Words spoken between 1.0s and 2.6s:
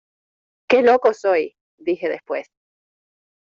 soy! dije después.